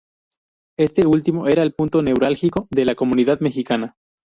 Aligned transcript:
Este 0.79 1.05
último 1.05 1.47
era 1.47 1.61
el 1.61 1.73
punto 1.73 2.01
neurálgico 2.01 2.65
de 2.71 2.85
la 2.85 2.95
comunidad 2.95 3.39
mexicana. 3.41 3.97